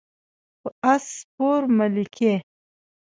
په 0.61 0.69
آس 0.93 1.03
سپور 1.17 1.61
مه 1.77 1.87
لیکئ. 1.95 2.35